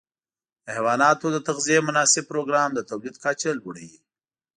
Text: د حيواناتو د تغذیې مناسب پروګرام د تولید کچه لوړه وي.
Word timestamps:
د 0.65 0.67
حيواناتو 0.77 1.25
د 1.31 1.37
تغذیې 1.47 1.79
مناسب 1.87 2.23
پروګرام 2.31 2.69
د 2.73 2.79
تولید 2.89 3.15
کچه 3.23 3.49
لوړه 3.59 3.83
وي. 3.89 3.99